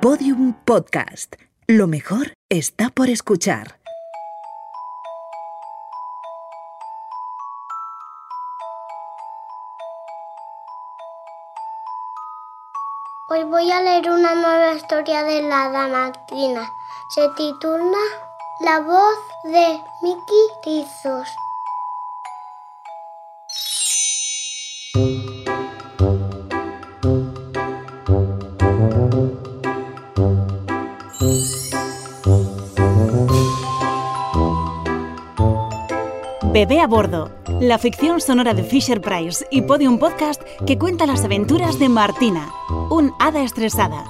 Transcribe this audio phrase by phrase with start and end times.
[0.00, 1.36] Podium Podcast.
[1.66, 3.78] Lo mejor está por escuchar.
[13.28, 16.66] Hoy voy a leer una nueva historia de la Martina.
[17.14, 17.98] Se titula
[18.60, 21.28] La voz de Mickey Rizos.
[36.60, 41.24] Bebé a bordo, la ficción sonora de Fisher Price y Podium Podcast que cuenta las
[41.24, 42.52] aventuras de Martina,
[42.90, 44.04] un hada estresada.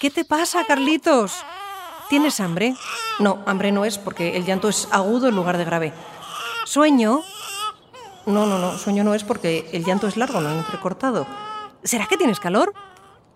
[0.00, 1.44] ¿Qué te pasa, Carlitos?
[2.08, 2.74] ¿Tienes hambre?
[3.18, 5.92] No, hambre no es porque el llanto es agudo en lugar de grave.
[6.64, 7.20] ¿Sueño?
[8.24, 11.26] No, no, no, sueño no es porque el llanto es largo, no entrecortado.
[11.84, 12.72] ¿Será que tienes calor?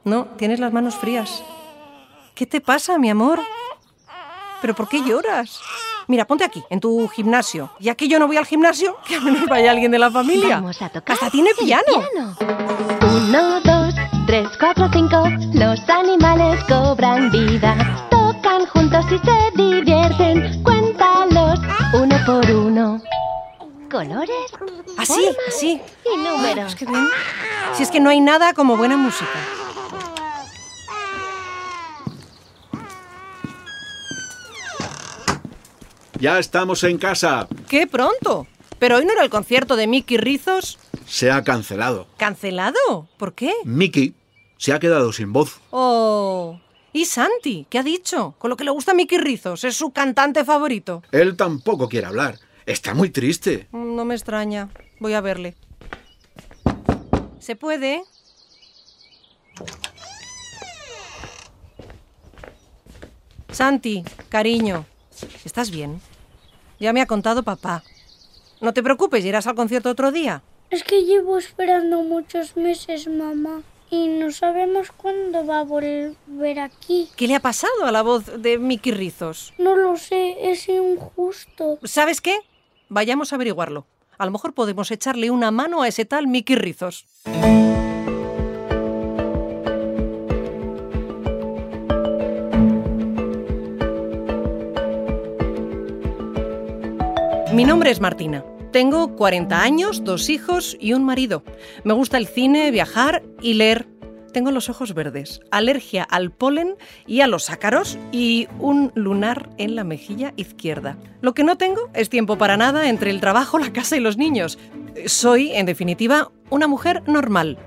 [0.04, 1.44] No, tienes las manos frías.
[2.34, 3.40] ¿Qué te pasa, mi amor?
[4.62, 5.60] ¿Pero por qué lloras?
[6.06, 7.70] Mira, ponte aquí, en tu gimnasio.
[7.78, 10.56] Ya que yo no voy al gimnasio, que al menos vaya alguien de la familia.
[10.56, 12.02] Vamos a tocar Hasta tiene piano.
[13.02, 13.94] Uno, dos,
[14.26, 15.24] tres, cuatro, cinco.
[15.52, 16.77] Los animales cobran
[23.98, 24.30] Colores,
[24.96, 25.80] Así, formas así.
[26.04, 26.66] y números.
[26.66, 27.04] Pues qué bien.
[27.74, 29.26] Si es que no hay nada como buena música.
[36.20, 37.48] Ya estamos en casa.
[37.68, 38.46] ¡Qué pronto!
[38.78, 40.78] Pero hoy no era el concierto de Mickey Rizos.
[41.06, 42.06] Se ha cancelado.
[42.18, 43.08] ¿Cancelado?
[43.16, 43.52] ¿Por qué?
[43.64, 44.14] Mickey
[44.58, 45.60] se ha quedado sin voz.
[45.70, 46.60] Oh.
[46.92, 47.66] ¿Y Santi?
[47.68, 48.34] ¿Qué ha dicho?
[48.38, 51.02] Con lo que le gusta a Mickey Rizos, es su cantante favorito.
[51.10, 52.38] Él tampoco quiere hablar.
[52.68, 53.66] Está muy triste.
[53.72, 54.68] No me extraña.
[55.00, 55.54] Voy a verle.
[57.40, 58.02] ¿Se puede?
[63.50, 64.84] Santi, cariño,
[65.46, 66.02] ¿estás bien?
[66.78, 67.82] Ya me ha contado papá.
[68.60, 70.42] No te preocupes, irás al concierto otro día.
[70.68, 73.62] Es que llevo esperando muchos meses, mamá.
[73.90, 77.08] Y no sabemos cuándo va a volver aquí.
[77.16, 79.54] ¿Qué le ha pasado a la voz de Mickey Rizos?
[79.56, 81.78] No lo sé, es injusto.
[81.82, 82.36] ¿Sabes qué?
[82.88, 83.86] Vayamos a averiguarlo.
[84.16, 87.06] A lo mejor podemos echarle una mano a ese tal Mickey Rizos.
[97.52, 98.44] Mi nombre es Martina.
[98.72, 101.42] Tengo 40 años, dos hijos y un marido.
[101.84, 103.86] Me gusta el cine, viajar y leer.
[104.38, 106.76] Tengo los ojos verdes, alergia al polen
[107.08, 110.96] y a los ácaros y un lunar en la mejilla izquierda.
[111.20, 114.16] Lo que no tengo es tiempo para nada entre el trabajo, la casa y los
[114.16, 114.56] niños.
[115.06, 117.58] Soy, en definitiva, una mujer normal.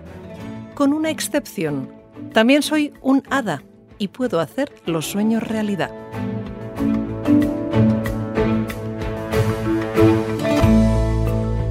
[0.74, 1.92] Con una excepción.
[2.32, 3.64] También soy un hada
[3.98, 5.92] y puedo hacer los sueños realidad.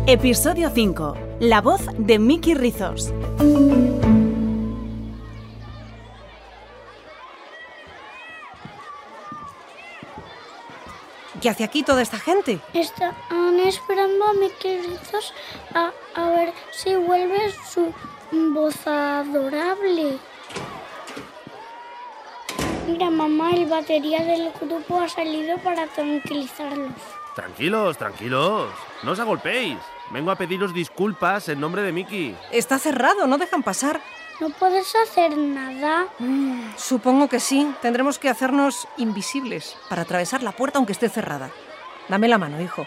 [0.07, 1.15] Episodio 5.
[1.41, 3.15] La voz de Mickey Rizos.
[11.41, 12.61] ¿Qué hace aquí toda esta gente?
[12.75, 15.33] Están esperando a Mickey Rizos
[15.75, 17.95] a, a ver si vuelve su
[18.31, 20.19] voz adorable.
[22.87, 26.93] Mira, mamá, el batería del grupo ha salido para tranquilizarlos.
[27.35, 28.71] Tranquilos, tranquilos.
[29.03, 29.79] No os agolpéis.
[30.11, 32.37] Vengo a pediros disculpas en nombre de Mickey.
[32.51, 34.01] Está cerrado, no dejan pasar.
[34.41, 36.07] No puedes hacer nada.
[36.91, 37.73] Supongo que sí.
[37.81, 41.49] Tendremos que hacernos invisibles para atravesar la puerta aunque esté cerrada.
[42.09, 42.85] Dame la mano, hijo.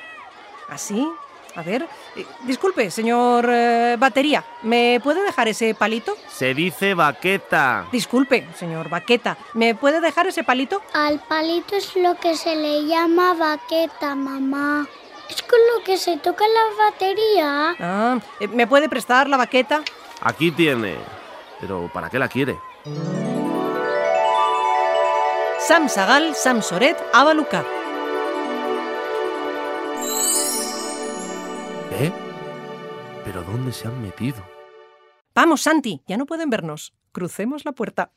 [0.68, 1.08] ¿Así?
[1.56, 1.88] A ver.
[2.18, 4.44] Eh, disculpe, señor eh, batería.
[4.64, 6.18] ¿Me puede dejar ese palito?
[6.28, 7.88] Se dice baqueta.
[7.94, 9.38] Disculpe, señor baqueta.
[9.54, 10.82] ¿Me puede dejar ese palito?
[10.94, 14.86] Al palito es lo que se le llama baqueta, mamá.
[15.30, 17.76] Es con lo que se toca la batería.
[17.80, 19.82] Ah, eh, ¿Me puede prestar la baqueta?
[20.20, 20.98] Aquí tiene.
[21.62, 22.60] Pero ¿para qué la quiere?
[25.66, 27.64] Sam Sagal, Sam Soret, Abaluca.
[31.92, 32.12] ¿Eh?
[33.24, 34.44] ¿Pero dónde se han metido?
[35.34, 36.94] Vamos, Santi, ya no pueden vernos.
[37.14, 38.12] Crucemos la puerta.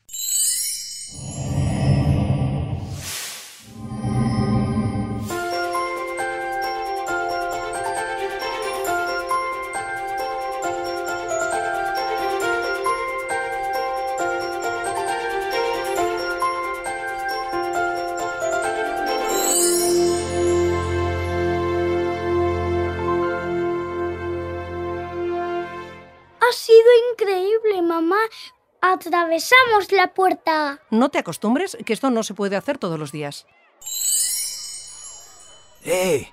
[26.47, 28.19] Ha sido increíble, mamá.
[28.79, 30.79] Atravesamos la puerta.
[30.91, 33.47] No te acostumbres, que esto no se puede hacer todos los días.
[35.83, 36.31] ¡Eh!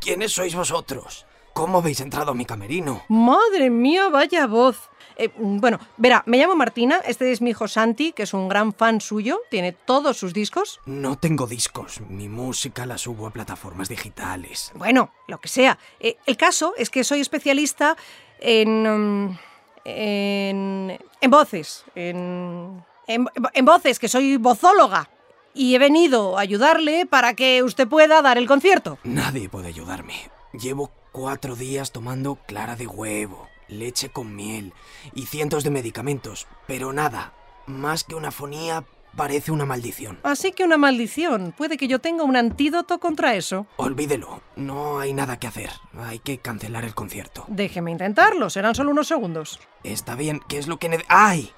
[0.00, 1.26] ¿Quiénes sois vosotros?
[1.52, 3.02] ¿Cómo habéis entrado a mi camerino?
[3.08, 4.90] Madre mía, vaya voz.
[5.16, 8.74] Eh, bueno, verá, me llamo Martina, este es mi hijo Santi, que es un gran
[8.74, 10.80] fan suyo, tiene todos sus discos.
[10.84, 14.70] No tengo discos, mi música la subo a plataformas digitales.
[14.74, 15.78] Bueno, lo que sea.
[15.98, 17.96] Eh, el caso es que soy especialista
[18.38, 18.86] en...
[18.86, 19.38] um,
[19.86, 20.98] en,
[21.30, 25.08] voces, en, en, en voces, que soy vozóloga.
[25.54, 28.98] Y he venido a ayudarle para que usted pueda dar el concierto.
[29.04, 30.30] Nadie puede ayudarme.
[30.52, 34.74] Llevo cuatro días tomando clara de huevo, leche con miel
[35.14, 37.32] y cientos de medicamentos, pero nada,
[37.66, 38.84] más que una fonía
[39.16, 40.18] parece una maldición.
[40.22, 41.54] Así que una maldición.
[41.56, 43.66] Puede que yo tenga un antídoto contra eso.
[43.76, 45.70] Olvídelo, no hay nada que hacer.
[45.98, 47.44] Hay que cancelar el concierto.
[47.48, 49.58] Déjeme intentarlo, serán solo unos segundos.
[49.82, 51.04] Está bien, ¿qué es lo que...
[51.08, 51.50] ¡Ay!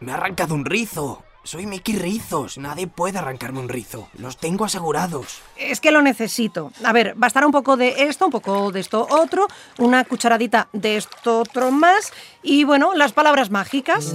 [0.00, 1.24] Me ha arrancado un rizo.
[1.42, 2.58] Soy Mickey Rizos.
[2.58, 4.08] Nadie puede arrancarme un rizo.
[4.18, 5.40] Los tengo asegurados.
[5.56, 6.72] Es que lo necesito.
[6.84, 10.98] A ver, bastará un poco de esto, un poco de esto otro, una cucharadita de
[10.98, 12.12] esto otro más
[12.42, 14.14] y bueno, las palabras mágicas.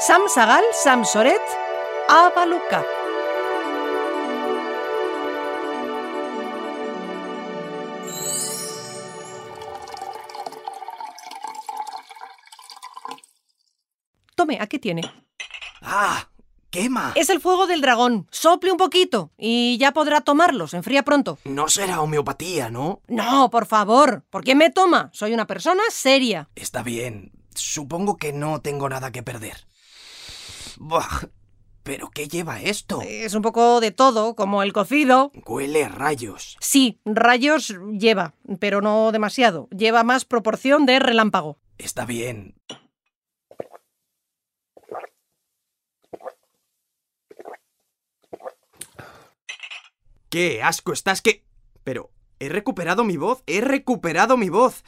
[0.00, 1.40] Sam Sagal, Sam Soret,
[2.08, 2.82] Abaluca.
[14.34, 15.02] Tome, aquí tiene.
[15.82, 16.28] ¡Ah!
[16.70, 17.12] ¡Quema!
[17.14, 18.26] Es el fuego del dragón.
[18.30, 20.66] Sople un poquito y ya podrá tomarlo.
[20.66, 21.38] Se enfría pronto.
[21.44, 23.02] No será homeopatía, ¿no?
[23.08, 24.24] No, por favor.
[24.30, 25.10] ¿Por qué me toma?
[25.12, 26.48] Soy una persona seria.
[26.54, 27.32] Está bien.
[27.54, 29.66] Supongo que no tengo nada que perder.
[30.78, 31.28] Buah.
[31.88, 33.00] ¿Pero qué lleva esto?
[33.02, 35.32] Es un poco de todo, como el cocido.
[35.46, 36.58] Huele a rayos.
[36.60, 39.70] Sí, rayos lleva, pero no demasiado.
[39.70, 41.56] Lleva más proporción de relámpago.
[41.78, 42.56] Está bien.
[50.28, 51.42] ¡Qué asco estás que...
[51.84, 54.84] Pero, he recuperado mi voz, he recuperado mi voz.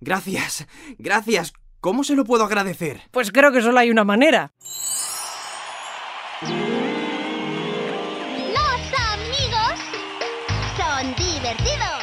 [0.00, 1.52] Gracias, gracias.
[1.82, 3.02] ¿Cómo se lo puedo agradecer?
[3.10, 4.54] Pues creo que solo hay una manera.
[11.02, 12.01] Son divertidos.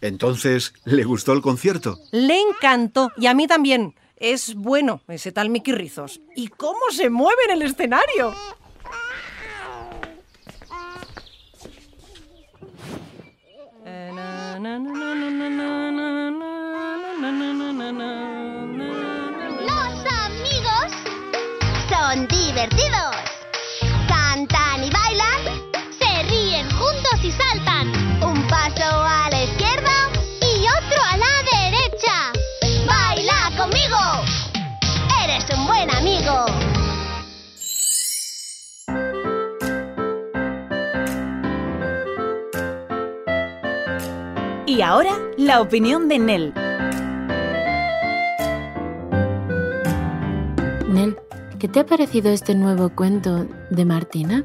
[0.00, 1.98] Entonces, ¿le gustó el concierto?
[2.10, 3.94] Le encantó y a mí también.
[4.16, 6.20] Es bueno ese tal Mickey Rizos.
[6.36, 8.34] ¿Y cómo se mueve en el escenario?
[19.62, 20.92] Los amigos
[21.88, 23.29] son divertidos.
[45.36, 46.54] La opinión de Nel.
[50.88, 51.16] Nel,
[51.58, 54.44] ¿qué te ha parecido este nuevo cuento de Martina?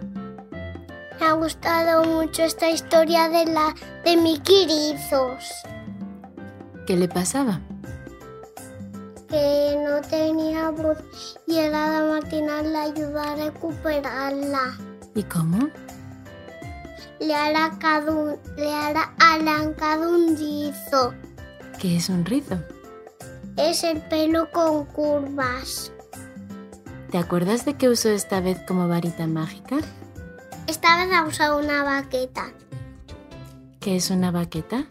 [1.20, 5.44] Me ha gustado mucho esta historia de la de Mickey Rizos,
[6.86, 7.62] ¿Qué le pasaba?
[9.27, 10.98] que no tenía voz
[11.48, 14.77] y el hada Martina le ayuda a recuperarla.
[15.15, 15.67] ¿Y cómo?
[17.19, 21.13] Le hará cada un- le hará arrancado un rizo.
[21.79, 22.57] ¿Qué es un rizo?
[23.57, 25.91] Es el pelo con curvas.
[27.12, 29.77] ¿Te acuerdas de qué usó esta vez como varita mágica?
[30.67, 32.51] Esta vez ha usado una baqueta.
[33.79, 34.86] ¿Qué es una baqueta?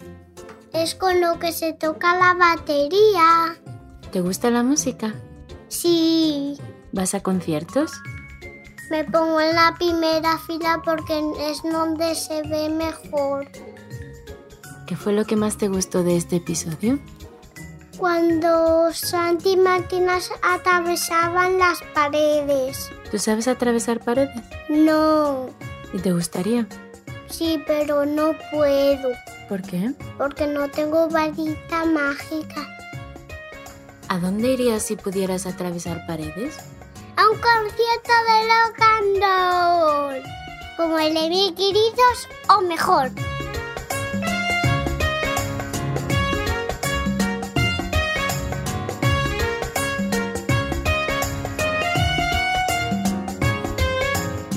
[0.72, 3.56] Es con lo que se toca la batería.
[4.12, 5.14] ¿Te gusta la música?
[5.68, 6.56] Sí,
[6.92, 7.90] ¿Vas a conciertos?
[8.90, 13.48] Me pongo en la primera fila porque es donde se ve mejor.
[14.86, 16.98] ¿Qué fue lo que más te gustó de este episodio?
[17.96, 22.90] Cuando Santi y Martina atravesaban las paredes.
[23.10, 24.34] ¿Tú sabes atravesar paredes?
[24.68, 25.46] No.
[25.92, 26.66] ¿Y te gustaría?
[27.28, 29.10] Sí, pero no puedo.
[29.48, 29.92] ¿Por qué?
[30.18, 32.68] Porque no tengo varita mágica.
[34.08, 36.58] ¿A dónde irías si pudieras atravesar paredes?
[37.16, 38.84] A un concierto de Rock.
[40.76, 43.10] Como el de mis queridos o mejor.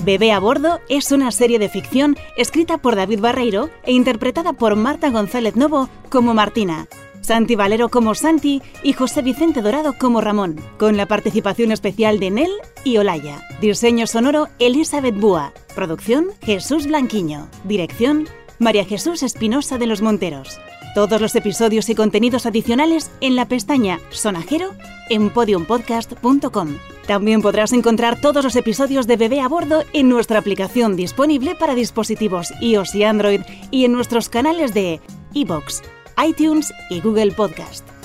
[0.03, 4.75] Bebé a bordo es una serie de ficción escrita por David Barreiro e interpretada por
[4.75, 6.87] Marta González Novo como Martina,
[7.27, 12.31] Santi Valero como Santi y José Vicente Dorado como Ramón, con la participación especial de
[12.31, 12.51] Nel
[12.85, 13.41] y Olaya.
[13.59, 15.51] Diseño sonoro Elizabeth Búa.
[15.75, 17.49] Producción Jesús Blanquiño.
[17.65, 18.29] Dirección
[18.59, 20.57] María Jesús Espinosa de los Monteros.
[20.95, 24.69] Todos los episodios y contenidos adicionales en la pestaña Sonajero
[25.09, 26.77] en podiumpodcast.com.
[27.07, 31.75] También podrás encontrar todos los episodios de Bebé a Bordo en nuestra aplicación disponible para
[31.75, 35.01] dispositivos iOS y Android y en nuestros canales de
[35.33, 35.83] iBox,
[36.17, 37.96] iTunes y Google Podcast.